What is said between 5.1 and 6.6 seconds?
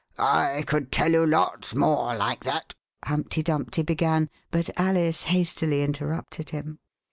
hastily interrupted